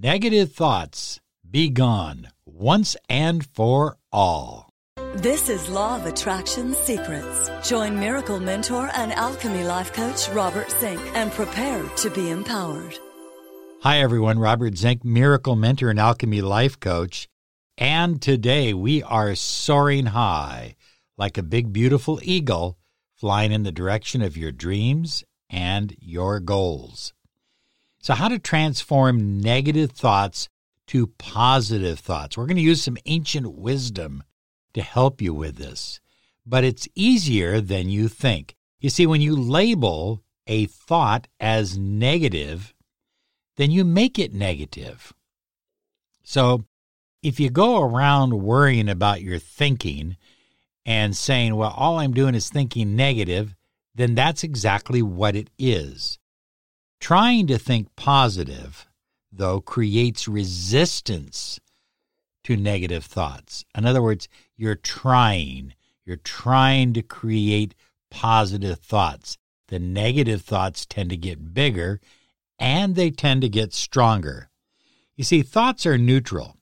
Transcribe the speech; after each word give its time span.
Negative 0.00 0.52
thoughts 0.52 1.18
be 1.50 1.70
gone 1.70 2.28
once 2.46 2.96
and 3.08 3.44
for 3.44 3.96
all. 4.12 4.70
This 5.16 5.48
is 5.48 5.68
Law 5.68 5.96
of 5.96 6.06
Attraction 6.06 6.72
Secrets. 6.72 7.50
Join 7.68 7.98
Miracle 7.98 8.38
Mentor 8.38 8.90
and 8.94 9.12
Alchemy 9.12 9.64
Life 9.64 9.92
Coach 9.92 10.28
Robert 10.28 10.70
Zink 10.70 11.00
and 11.16 11.32
prepare 11.32 11.82
to 11.82 12.10
be 12.10 12.30
empowered. 12.30 12.96
Hi, 13.82 13.98
everyone. 13.98 14.38
Robert 14.38 14.76
Zink, 14.76 15.04
Miracle 15.04 15.56
Mentor 15.56 15.90
and 15.90 15.98
Alchemy 15.98 16.42
Life 16.42 16.78
Coach. 16.78 17.26
And 17.76 18.22
today 18.22 18.72
we 18.72 19.02
are 19.02 19.34
soaring 19.34 20.06
high 20.06 20.76
like 21.16 21.36
a 21.36 21.42
big, 21.42 21.72
beautiful 21.72 22.20
eagle 22.22 22.78
flying 23.16 23.50
in 23.50 23.64
the 23.64 23.72
direction 23.72 24.22
of 24.22 24.36
your 24.36 24.52
dreams 24.52 25.24
and 25.50 25.92
your 25.98 26.38
goals. 26.38 27.14
So, 28.08 28.14
how 28.14 28.28
to 28.28 28.38
transform 28.38 29.38
negative 29.42 29.90
thoughts 29.90 30.48
to 30.86 31.08
positive 31.18 31.98
thoughts. 31.98 32.38
We're 32.38 32.46
going 32.46 32.56
to 32.56 32.62
use 32.62 32.82
some 32.82 32.96
ancient 33.04 33.52
wisdom 33.52 34.22
to 34.72 34.80
help 34.80 35.20
you 35.20 35.34
with 35.34 35.56
this, 35.56 36.00
but 36.46 36.64
it's 36.64 36.88
easier 36.94 37.60
than 37.60 37.90
you 37.90 38.08
think. 38.08 38.56
You 38.80 38.88
see, 38.88 39.06
when 39.06 39.20
you 39.20 39.36
label 39.36 40.22
a 40.46 40.64
thought 40.64 41.28
as 41.38 41.76
negative, 41.76 42.72
then 43.58 43.70
you 43.70 43.84
make 43.84 44.18
it 44.18 44.32
negative. 44.32 45.12
So, 46.22 46.64
if 47.22 47.38
you 47.38 47.50
go 47.50 47.82
around 47.82 48.42
worrying 48.42 48.88
about 48.88 49.20
your 49.20 49.38
thinking 49.38 50.16
and 50.86 51.14
saying, 51.14 51.56
well, 51.56 51.74
all 51.76 51.98
I'm 51.98 52.14
doing 52.14 52.34
is 52.34 52.48
thinking 52.48 52.96
negative, 52.96 53.54
then 53.94 54.14
that's 54.14 54.44
exactly 54.44 55.02
what 55.02 55.36
it 55.36 55.50
is. 55.58 56.18
Trying 57.00 57.46
to 57.46 57.58
think 57.58 57.94
positive, 57.96 58.86
though, 59.32 59.60
creates 59.60 60.28
resistance 60.28 61.60
to 62.44 62.56
negative 62.56 63.04
thoughts. 63.04 63.64
In 63.76 63.86
other 63.86 64.02
words, 64.02 64.28
you're 64.56 64.74
trying, 64.74 65.74
you're 66.04 66.16
trying 66.16 66.92
to 66.94 67.02
create 67.02 67.74
positive 68.10 68.78
thoughts. 68.78 69.38
The 69.68 69.78
negative 69.78 70.42
thoughts 70.42 70.86
tend 70.86 71.10
to 71.10 71.16
get 71.16 71.54
bigger 71.54 72.00
and 72.58 72.96
they 72.96 73.10
tend 73.10 73.42
to 73.42 73.48
get 73.48 73.72
stronger. 73.72 74.48
You 75.16 75.24
see, 75.24 75.42
thoughts 75.42 75.86
are 75.86 75.98
neutral, 75.98 76.56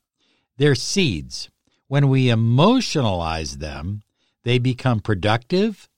they're 0.57 0.75
seeds. 0.75 1.51
When 1.89 2.09
we 2.09 2.27
emotionalize 2.27 3.59
them, 3.59 4.03
they 4.43 4.59
become 4.59 4.99
productive 5.01 5.89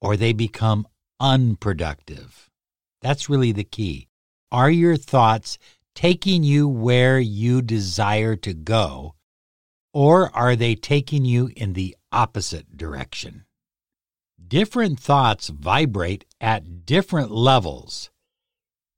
or 0.00 0.16
they 0.16 0.34
become 0.34 0.86
unproductive. 1.18 2.50
That's 3.02 3.28
really 3.28 3.52
the 3.52 3.64
key. 3.64 4.08
Are 4.50 4.70
your 4.70 4.96
thoughts 4.96 5.58
taking 5.94 6.44
you 6.44 6.68
where 6.68 7.18
you 7.18 7.60
desire 7.60 8.36
to 8.36 8.54
go, 8.54 9.14
or 9.92 10.34
are 10.34 10.56
they 10.56 10.74
taking 10.74 11.24
you 11.24 11.50
in 11.56 11.74
the 11.74 11.96
opposite 12.10 12.76
direction? 12.76 13.44
Different 14.48 14.98
thoughts 15.00 15.48
vibrate 15.48 16.24
at 16.40 16.86
different 16.86 17.30
levels, 17.30 18.10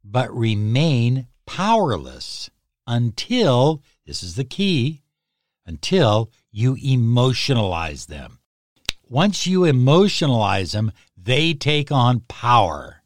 but 0.04 0.32
remain 0.32 1.26
powerless 1.46 2.50
until, 2.86 3.82
this 4.06 4.22
is 4.22 4.36
the 4.36 4.44
key, 4.44 5.02
until 5.66 6.30
you 6.52 6.76
emotionalize 6.76 8.06
them. 8.06 8.38
Once 9.02 9.46
you 9.46 9.60
emotionalize 9.60 10.72
them, 10.72 10.92
they 11.16 11.54
take 11.54 11.90
on 11.90 12.20
power. 12.20 13.02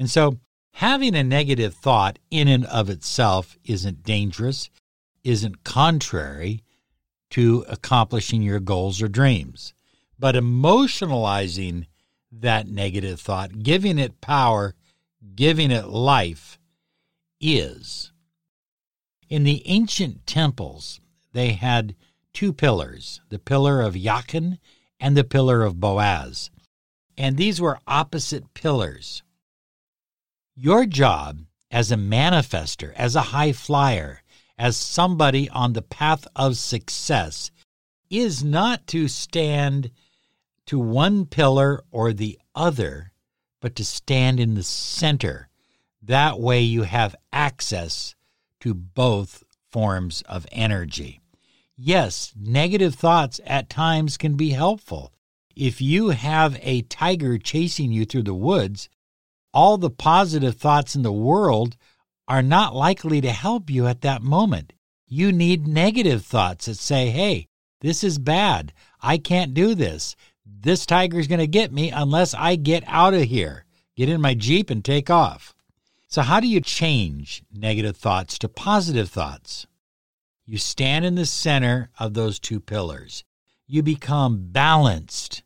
And 0.00 0.08
so, 0.10 0.38
having 0.72 1.14
a 1.14 1.22
negative 1.22 1.74
thought 1.74 2.18
in 2.30 2.48
and 2.48 2.64
of 2.64 2.88
itself 2.88 3.58
isn't 3.64 4.02
dangerous, 4.02 4.70
isn't 5.24 5.62
contrary 5.62 6.64
to 7.32 7.66
accomplishing 7.68 8.40
your 8.40 8.60
goals 8.60 9.02
or 9.02 9.08
dreams. 9.08 9.74
But 10.18 10.36
emotionalizing 10.36 11.84
that 12.32 12.66
negative 12.66 13.20
thought, 13.20 13.62
giving 13.62 13.98
it 13.98 14.22
power, 14.22 14.74
giving 15.34 15.70
it 15.70 15.88
life, 15.88 16.58
is. 17.38 18.10
In 19.28 19.44
the 19.44 19.62
ancient 19.66 20.26
temples, 20.26 20.98
they 21.34 21.52
had 21.52 21.94
two 22.32 22.54
pillars 22.54 23.20
the 23.28 23.38
pillar 23.38 23.82
of 23.82 23.96
Jachin 23.96 24.60
and 24.98 25.14
the 25.14 25.24
pillar 25.24 25.62
of 25.62 25.78
Boaz. 25.78 26.50
And 27.18 27.36
these 27.36 27.60
were 27.60 27.80
opposite 27.86 28.54
pillars. 28.54 29.22
Your 30.54 30.86
job 30.86 31.40
as 31.70 31.92
a 31.92 31.96
manifester, 31.96 32.92
as 32.94 33.14
a 33.14 33.20
high 33.20 33.52
flyer, 33.52 34.22
as 34.58 34.76
somebody 34.76 35.48
on 35.48 35.72
the 35.72 35.82
path 35.82 36.26
of 36.36 36.56
success 36.56 37.50
is 38.10 38.42
not 38.42 38.86
to 38.88 39.08
stand 39.08 39.90
to 40.66 40.78
one 40.78 41.24
pillar 41.26 41.82
or 41.90 42.12
the 42.12 42.38
other, 42.54 43.12
but 43.60 43.74
to 43.76 43.84
stand 43.84 44.40
in 44.40 44.54
the 44.54 44.62
center. 44.62 45.48
That 46.02 46.40
way 46.40 46.60
you 46.60 46.82
have 46.82 47.16
access 47.32 48.14
to 48.60 48.74
both 48.74 49.44
forms 49.70 50.22
of 50.22 50.46
energy. 50.52 51.20
Yes, 51.76 52.34
negative 52.36 52.94
thoughts 52.94 53.40
at 53.46 53.70
times 53.70 54.16
can 54.16 54.34
be 54.34 54.50
helpful. 54.50 55.12
If 55.56 55.80
you 55.80 56.10
have 56.10 56.58
a 56.60 56.82
tiger 56.82 57.38
chasing 57.38 57.92
you 57.92 58.04
through 58.04 58.24
the 58.24 58.34
woods, 58.34 58.88
all 59.52 59.78
the 59.78 59.90
positive 59.90 60.56
thoughts 60.56 60.94
in 60.94 61.02
the 61.02 61.12
world 61.12 61.76
are 62.28 62.42
not 62.42 62.74
likely 62.74 63.20
to 63.20 63.30
help 63.30 63.70
you 63.70 63.86
at 63.86 64.02
that 64.02 64.22
moment. 64.22 64.72
You 65.06 65.32
need 65.32 65.66
negative 65.66 66.24
thoughts 66.24 66.66
that 66.66 66.76
say, 66.76 67.10
hey, 67.10 67.48
this 67.80 68.04
is 68.04 68.18
bad. 68.18 68.72
I 69.00 69.18
can't 69.18 69.54
do 69.54 69.74
this. 69.74 70.14
This 70.44 70.86
tiger's 70.86 71.26
going 71.26 71.40
to 71.40 71.46
get 71.46 71.72
me 71.72 71.90
unless 71.90 72.34
I 72.34 72.56
get 72.56 72.84
out 72.86 73.14
of 73.14 73.22
here, 73.22 73.64
get 73.96 74.08
in 74.08 74.20
my 74.20 74.34
Jeep 74.34 74.70
and 74.70 74.84
take 74.84 75.10
off. 75.10 75.54
So, 76.06 76.22
how 76.22 76.40
do 76.40 76.48
you 76.48 76.60
change 76.60 77.42
negative 77.52 77.96
thoughts 77.96 78.38
to 78.40 78.48
positive 78.48 79.08
thoughts? 79.08 79.66
You 80.44 80.58
stand 80.58 81.04
in 81.04 81.14
the 81.14 81.26
center 81.26 81.90
of 81.98 82.14
those 82.14 82.40
two 82.40 82.60
pillars. 82.60 83.24
You 83.66 83.82
become 83.82 84.48
balanced. 84.50 85.42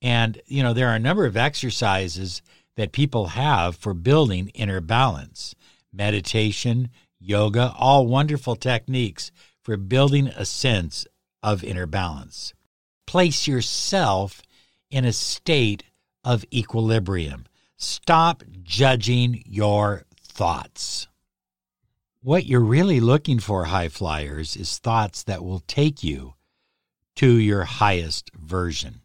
And, 0.00 0.40
you 0.46 0.62
know, 0.62 0.72
there 0.72 0.88
are 0.88 0.94
a 0.94 0.98
number 0.98 1.26
of 1.26 1.36
exercises 1.36 2.40
that 2.76 2.92
people 2.92 3.26
have 3.26 3.76
for 3.76 3.94
building 3.94 4.48
inner 4.48 4.80
balance 4.80 5.54
meditation, 5.92 6.88
yoga, 7.20 7.72
all 7.78 8.06
wonderful 8.06 8.56
techniques 8.56 9.30
for 9.62 9.76
building 9.76 10.28
a 10.28 10.44
sense 10.44 11.06
of 11.42 11.62
inner 11.62 11.86
balance. 11.86 12.54
Place 13.06 13.46
yourself 13.46 14.42
in 14.90 15.04
a 15.04 15.12
state 15.12 15.84
of 16.24 16.44
equilibrium. 16.52 17.44
Stop 17.76 18.42
judging 18.62 19.42
your 19.46 20.04
thoughts. 20.20 21.08
What 22.20 22.46
you're 22.46 22.60
really 22.60 23.00
looking 23.00 23.40
for, 23.40 23.64
high 23.64 23.88
flyers, 23.88 24.56
is 24.56 24.78
thoughts 24.78 25.24
that 25.24 25.44
will 25.44 25.60
take 25.60 26.04
you 26.04 26.34
to 27.16 27.36
your 27.36 27.64
highest 27.64 28.30
version. 28.34 29.00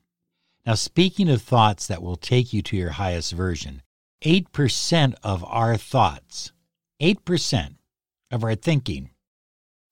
Now, 0.68 0.76
speaking 0.76 1.30
of 1.30 1.42
thoughts 1.42 1.88
that 1.88 2.04
will 2.04 2.18
take 2.18 2.52
you 2.52 2.62
to 2.64 2.76
your 2.76 2.90
highest 2.90 3.32
version, 3.32 3.84
8% 4.26 5.16
of 5.24 5.46
our 5.46 5.78
thoughts, 5.78 6.52
8% 7.02 7.76
of 8.32 8.44
our 8.44 8.54
thinking 8.54 9.12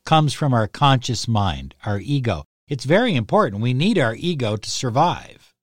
comes 0.06 0.34
from 0.34 0.54
our 0.54 0.68
conscious 0.68 1.30
mind, 1.30 1.76
our 1.86 2.02
ego. 2.02 2.44
It's 2.68 2.84
very 2.84 3.16
important. 3.16 3.62
We 3.62 3.74
need 3.74 3.98
our 3.98 4.16
ego 4.16 4.58
to 4.58 4.70
survive. 4.70 5.54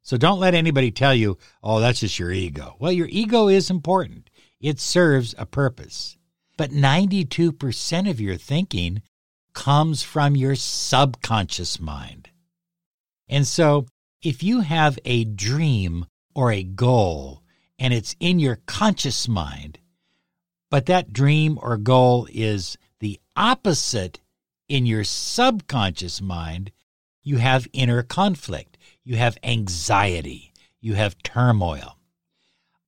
So 0.00 0.16
don't 0.16 0.40
let 0.40 0.54
anybody 0.54 0.90
tell 0.90 1.14
you, 1.14 1.36
oh, 1.62 1.80
that's 1.80 2.00
just 2.00 2.18
your 2.18 2.32
ego. 2.32 2.76
Well, 2.78 2.92
your 2.92 3.08
ego 3.10 3.48
is 3.48 3.68
important, 3.68 4.30
it 4.58 4.80
serves 4.80 5.34
a 5.36 5.44
purpose. 5.44 6.16
But 6.56 6.70
92% 6.70 8.08
of 8.08 8.22
your 8.22 8.36
thinking 8.36 9.02
comes 9.52 10.02
from 10.02 10.34
your 10.34 10.54
subconscious 10.54 11.78
mind. 11.78 12.30
And 13.28 13.46
so, 13.46 13.86
if 14.26 14.42
you 14.42 14.62
have 14.62 14.98
a 15.04 15.22
dream 15.22 16.04
or 16.34 16.50
a 16.50 16.64
goal 16.64 17.44
and 17.78 17.94
it's 17.94 18.16
in 18.18 18.40
your 18.40 18.58
conscious 18.66 19.28
mind, 19.28 19.78
but 20.68 20.86
that 20.86 21.12
dream 21.12 21.56
or 21.62 21.76
goal 21.76 22.26
is 22.32 22.76
the 22.98 23.20
opposite 23.36 24.18
in 24.68 24.84
your 24.84 25.04
subconscious 25.04 26.20
mind, 26.20 26.72
you 27.22 27.36
have 27.36 27.68
inner 27.72 28.02
conflict, 28.02 28.76
you 29.04 29.14
have 29.14 29.38
anxiety, 29.44 30.52
you 30.80 30.94
have 30.94 31.22
turmoil. 31.22 31.96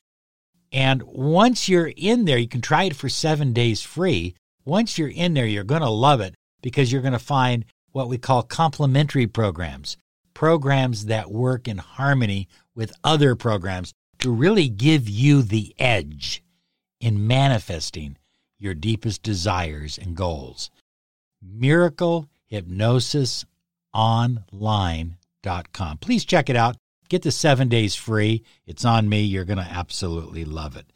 And 0.73 1.03
once 1.03 1.69
you're 1.69 1.93
in 1.97 2.25
there, 2.25 2.39
you 2.39 2.49
can 2.49 2.61
try 2.61 2.85
it 2.85 2.97
for 2.97 3.09
seven 3.09 3.53
days 3.53 3.83
free. 3.83 4.35
Once 4.65 4.99
you're 4.99 5.09
in 5.09 5.35
there, 5.35 5.47
you're 5.47 5.65
going 5.65 5.83
to 5.83 5.89
love 5.89 6.21
it 6.21 6.35
because 6.67 6.91
you're 6.91 7.01
going 7.01 7.13
to 7.13 7.19
find 7.21 7.65
what 7.93 8.09
we 8.09 8.19
call 8.19 8.43
complementary 8.43 9.29
programs, 9.29 9.97
programs 10.35 11.05
that 11.05 11.31
work 11.31 11.69
in 11.69 11.79
harmony 11.79 12.49
with 12.75 12.93
other 13.05 13.37
programs 13.37 13.95
to 14.19 14.33
really 14.33 14.69
give 14.69 15.09
you 15.09 15.43
the 15.43 15.73
edge 15.79 16.43
in 17.01 17.25
manifesting 17.25 18.17
your 18.59 18.75
deepest 18.75 19.23
desires 19.23 19.97
and 19.97 20.17
goals. 20.17 20.73
Miracle 21.41 22.29
Hypnosis 22.47 23.45
Online.com. 23.95 25.99
Please 25.99 26.25
check 26.25 26.51
it 26.51 26.57
out. 26.57 26.77
Get 27.09 27.23
the 27.23 27.31
seven 27.31 27.69
days 27.69 27.95
free. 27.95 28.43
It's 28.67 28.85
on 28.85 29.09
me. 29.09 29.21
You're 29.21 29.45
going 29.45 29.65
to 29.65 29.71
absolutely 29.71 30.45
love 30.45 30.77
it. 30.77 30.87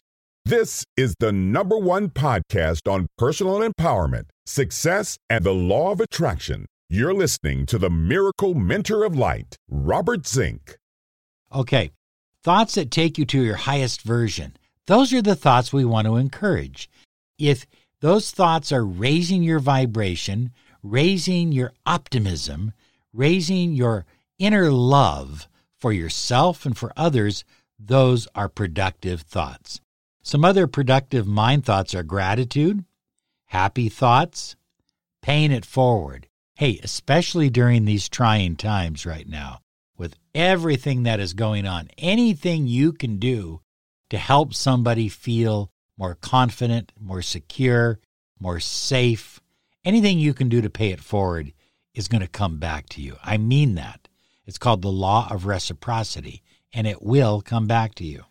This 0.46 0.84
is 0.96 1.14
the 1.20 1.30
number 1.30 1.78
one 1.78 2.08
podcast 2.08 2.90
on 2.90 3.06
personal 3.16 3.60
empowerment, 3.60 4.24
success, 4.50 5.18
and 5.28 5.44
the 5.44 5.54
law 5.54 5.92
of 5.92 6.00
attraction. 6.00 6.66
You're 6.88 7.14
listening 7.14 7.66
to 7.66 7.78
the 7.78 7.90
Miracle 7.90 8.54
Mentor 8.54 9.04
of 9.04 9.16
Light, 9.16 9.56
Robert 9.68 10.26
Zink. 10.26 10.76
Okay, 11.54 11.92
thoughts 12.42 12.74
that 12.74 12.90
take 12.90 13.16
you 13.16 13.24
to 13.26 13.42
your 13.42 13.56
highest 13.56 14.02
version. 14.02 14.56
Those 14.86 15.12
are 15.12 15.22
the 15.22 15.36
thoughts 15.36 15.72
we 15.72 15.84
want 15.84 16.06
to 16.06 16.16
encourage. 16.16 16.90
If 17.38 17.66
those 18.00 18.30
thoughts 18.30 18.72
are 18.72 18.84
raising 18.84 19.42
your 19.42 19.60
vibration, 19.60 20.50
raising 20.82 21.52
your 21.52 21.72
optimism, 21.86 22.72
raising 23.12 23.72
your 23.72 24.04
inner 24.38 24.70
love 24.72 25.48
for 25.78 25.92
yourself 25.92 26.66
and 26.66 26.76
for 26.76 26.92
others, 26.96 27.44
those 27.78 28.26
are 28.34 28.48
productive 28.48 29.22
thoughts. 29.22 29.80
Some 30.22 30.44
other 30.44 30.66
productive 30.66 31.26
mind 31.26 31.64
thoughts 31.64 31.94
are 31.94 32.02
gratitude, 32.02 32.84
happy 33.50 33.88
thoughts, 33.88 34.54
paying 35.22 35.50
it 35.50 35.66
forward. 35.66 36.28
Hey, 36.54 36.78
especially 36.84 37.50
during 37.50 37.84
these 37.84 38.08
trying 38.08 38.54
times 38.54 39.04
right 39.04 39.28
now, 39.28 39.58
with 39.98 40.14
everything 40.36 41.02
that 41.02 41.18
is 41.18 41.34
going 41.34 41.66
on, 41.66 41.88
anything 41.98 42.68
you 42.68 42.92
can 42.92 43.18
do 43.18 43.60
to 44.08 44.18
help 44.18 44.54
somebody 44.54 45.08
feel 45.08 45.72
more 45.98 46.14
confident, 46.14 46.92
more 46.98 47.22
secure, 47.22 47.98
more 48.38 48.60
safe, 48.60 49.40
anything 49.84 50.20
you 50.20 50.32
can 50.32 50.48
do 50.48 50.60
to 50.60 50.70
pay 50.70 50.90
it 50.90 51.00
forward 51.00 51.52
is 51.92 52.06
going 52.06 52.22
to 52.22 52.28
come 52.28 52.58
back 52.58 52.88
to 52.90 53.02
you. 53.02 53.16
I 53.24 53.36
mean 53.36 53.74
that. 53.74 54.06
It's 54.46 54.58
called 54.58 54.82
the 54.82 54.92
law 54.92 55.26
of 55.28 55.44
reciprocity, 55.44 56.44
and 56.72 56.86
it 56.86 57.02
will 57.02 57.40
come 57.40 57.66
back 57.66 57.96
to 57.96 58.04
you. 58.04 58.26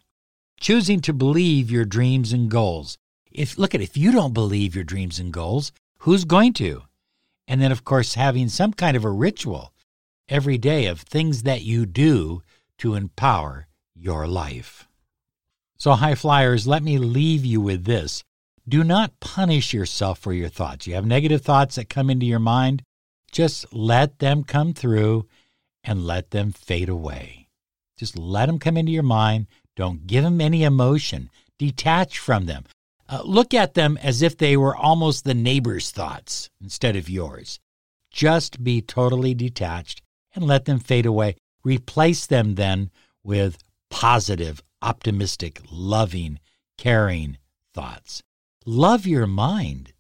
Choosing 0.62 1.02
to 1.02 1.14
believe 1.14 1.70
your 1.70 1.86
dreams 1.86 2.32
and 2.32 2.50
goals. 2.50 2.98
If 3.32 3.58
look 3.58 3.76
at 3.76 3.82
if 3.82 3.96
you 3.96 4.12
don't 4.12 4.34
believe 4.34 4.76
your 4.76 4.84
dreams 4.84 5.20
and 5.20 5.32
goals, 5.32 5.72
who's 6.00 6.26
going 6.26 6.54
to? 6.54 6.84
And 7.48 7.62
then 7.62 7.72
of 7.72 7.84
course 7.84 8.16
having 8.16 8.50
some 8.50 8.74
kind 8.74 8.96
of 8.98 9.06
a 9.06 9.10
ritual 9.10 9.74
every 10.28 10.58
day 10.58 10.86
of 10.86 11.02
things 11.02 11.44
that 11.44 11.62
you 11.62 11.86
do 11.86 12.42
to 12.80 12.96
empower 12.96 13.68
your 13.96 14.28
life. 14.28 14.88
So 15.78 15.94
high 15.94 16.16
flyers, 16.16 16.68
let 16.68 16.84
me 16.84 16.98
leave 16.98 17.46
you 17.46 17.62
with 17.62 17.86
this. 17.86 18.24
Do 18.68 18.84
not 18.84 19.20
punish 19.20 19.74
yourself 19.74 20.20
for 20.20 20.34
your 20.34 20.50
thoughts. 20.50 20.86
You 20.86 20.94
have 20.96 21.06
negative 21.06 21.42
thoughts 21.42 21.76
that 21.76 21.90
come 21.90 22.10
into 22.10 22.26
your 22.26 22.40
mind, 22.40 22.84
just 23.32 23.74
let 23.74 24.20
them 24.20 24.44
come 24.44 24.74
through 24.74 25.28
and 25.84 26.06
let 26.06 26.32
them 26.32 26.52
fade 26.52 26.90
away. 26.90 27.48
Just 27.98 28.18
let 28.18 28.48
them 28.48 28.60
come 28.60 28.78
into 28.78 28.92
your 28.92 29.04
mind. 29.04 29.48
Don't 29.76 30.08
give 30.08 30.24
them 30.24 30.42
any 30.42 30.64
emotion. 30.64 31.30
Detach 31.58 32.20
from 32.20 32.46
them. 32.46 32.66
Uh, 33.10 33.24
look 33.24 33.56
at 33.56 33.74
them 33.74 33.98
as 33.98 34.22
if 34.22 34.38
they 34.38 34.56
were 34.56 34.76
almost 34.76 35.24
the 35.24 35.34
neighbor's 35.34 35.90
thoughts 35.90 36.50
instead 36.62 36.96
of 36.96 37.10
yours. 37.10 37.60
Just 38.12 38.64
be 38.64 38.82
totally 38.82 39.34
detached 39.34 40.04
and 40.36 40.46
let 40.46 40.66
them 40.66 40.80
fade 40.80 41.08
away. 41.08 41.36
Replace 41.64 42.28
them 42.28 42.56
then 42.56 42.92
with 43.24 43.58
positive, 43.90 44.62
optimistic, 44.82 45.60
loving, 45.72 46.40
caring 46.78 47.38
thoughts. 47.74 48.22
Love 48.66 49.08
your 49.08 49.26
mind. 49.26 49.94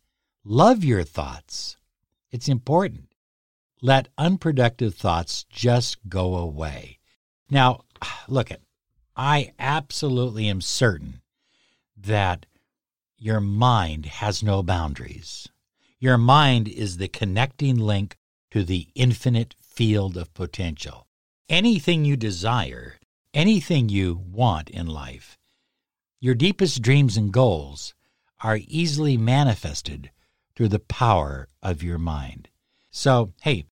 Love 0.43 0.83
your 0.83 1.03
thoughts. 1.03 1.77
It's 2.31 2.47
important. 2.47 3.13
Let 3.81 4.09
unproductive 4.17 4.93
thoughts 4.93 5.45
just 5.49 5.97
go 6.07 6.35
away. 6.35 6.99
Now, 7.49 7.81
look 8.27 8.51
at 8.51 8.61
I 9.15 9.53
absolutely 9.57 10.47
am 10.47 10.61
certain 10.61 11.21
that 11.97 12.45
your 13.19 13.41
mind 13.41 14.05
has 14.05 14.41
no 14.41 14.63
boundaries. 14.63 15.49
Your 15.99 16.17
mind 16.17 16.69
is 16.69 16.97
the 16.97 17.09
connecting 17.09 17.77
link 17.77 18.15
to 18.51 18.63
the 18.63 18.87
infinite 18.95 19.55
field 19.59 20.15
of 20.15 20.33
potential. 20.33 21.05
Anything 21.49 22.05
you 22.05 22.15
desire, 22.15 22.95
anything 23.33 23.89
you 23.89 24.23
want 24.25 24.69
in 24.69 24.87
life, 24.87 25.37
your 26.21 26.33
deepest 26.33 26.81
dreams 26.81 27.17
and 27.17 27.33
goals 27.33 27.93
are 28.41 28.61
easily 28.67 29.17
manifested 29.17 30.11
through 30.55 30.69
the 30.69 30.79
power 30.79 31.49
of 31.61 31.83
your 31.83 31.97
mind. 31.97 32.47
So, 32.89 33.33
hey, 33.41 33.59
a 33.59 33.65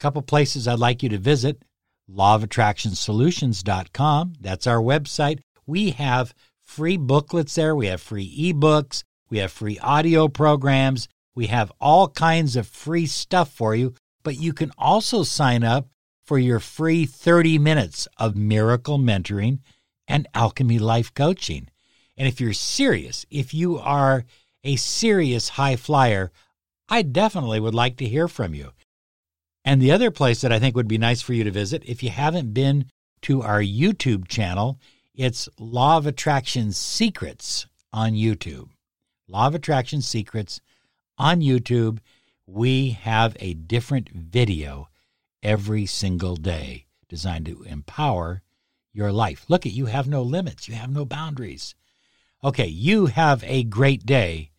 couple 0.00 0.20
places 0.22 0.68
I'd 0.68 0.78
like 0.78 1.02
you 1.02 1.08
to 1.08 1.18
visit 1.18 1.62
lawofattractionsolutions.com. 2.10 4.34
That's 4.40 4.66
our 4.66 4.80
website. 4.80 5.40
We 5.66 5.90
have 5.90 6.34
free 6.72 6.96
booklets 6.96 7.54
there, 7.54 7.76
we 7.76 7.86
have 7.86 8.00
free 8.00 8.52
ebooks, 8.52 9.04
we 9.28 9.38
have 9.38 9.52
free 9.52 9.78
audio 9.80 10.26
programs, 10.26 11.06
we 11.34 11.48
have 11.48 11.70
all 11.78 12.08
kinds 12.08 12.56
of 12.56 12.66
free 12.66 13.04
stuff 13.04 13.52
for 13.52 13.74
you, 13.74 13.94
but 14.22 14.38
you 14.38 14.54
can 14.54 14.72
also 14.78 15.22
sign 15.22 15.64
up 15.64 15.88
for 16.24 16.38
your 16.38 16.58
free 16.58 17.04
30 17.04 17.58
minutes 17.58 18.08
of 18.16 18.36
miracle 18.36 18.98
mentoring 18.98 19.58
and 20.08 20.26
alchemy 20.32 20.78
life 20.78 21.12
coaching. 21.12 21.68
And 22.16 22.26
if 22.26 22.40
you're 22.40 22.54
serious, 22.54 23.26
if 23.30 23.52
you 23.52 23.78
are 23.78 24.24
a 24.64 24.76
serious 24.76 25.50
high 25.50 25.76
flyer, 25.76 26.32
I 26.88 27.02
definitely 27.02 27.60
would 27.60 27.74
like 27.74 27.98
to 27.98 28.08
hear 28.08 28.28
from 28.28 28.54
you. 28.54 28.70
And 29.62 29.80
the 29.80 29.92
other 29.92 30.10
place 30.10 30.40
that 30.40 30.52
I 30.52 30.58
think 30.58 30.74
would 30.74 30.88
be 30.88 30.98
nice 30.98 31.20
for 31.20 31.34
you 31.34 31.44
to 31.44 31.50
visit, 31.50 31.82
if 31.84 32.02
you 32.02 32.08
haven't 32.08 32.54
been 32.54 32.86
to 33.22 33.42
our 33.42 33.60
YouTube 33.60 34.26
channel, 34.26 34.80
it's 35.14 35.48
Law 35.58 35.98
of 35.98 36.06
Attraction 36.06 36.72
Secrets 36.72 37.66
on 37.92 38.12
YouTube. 38.12 38.70
Law 39.28 39.46
of 39.46 39.54
Attraction 39.54 40.00
Secrets 40.00 40.60
on 41.18 41.40
YouTube. 41.40 41.98
We 42.46 42.90
have 42.90 43.36
a 43.40 43.54
different 43.54 44.08
video 44.10 44.88
every 45.42 45.86
single 45.86 46.36
day 46.36 46.86
designed 47.08 47.46
to 47.46 47.62
empower 47.64 48.42
your 48.92 49.12
life. 49.12 49.44
Look 49.48 49.66
at 49.66 49.72
you 49.72 49.86
have 49.86 50.08
no 50.08 50.22
limits, 50.22 50.68
you 50.68 50.74
have 50.74 50.90
no 50.90 51.04
boundaries. 51.04 51.74
Okay, 52.44 52.66
you 52.66 53.06
have 53.06 53.44
a 53.46 53.64
great 53.64 54.04
day 54.04 54.50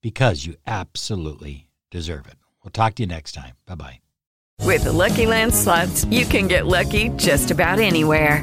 because 0.00 0.44
you 0.44 0.56
absolutely 0.66 1.68
deserve 1.90 2.26
it. 2.26 2.34
We'll 2.62 2.70
talk 2.70 2.94
to 2.96 3.04
you 3.04 3.06
next 3.06 3.32
time. 3.32 3.54
Bye 3.66 3.74
bye. 3.76 3.98
With 4.60 4.84
the 4.84 4.92
Lucky 4.92 5.26
Land 5.26 5.54
slots, 5.54 6.04
you 6.06 6.24
can 6.24 6.46
get 6.46 6.66
lucky 6.66 7.08
just 7.10 7.50
about 7.50 7.80
anywhere. 7.80 8.42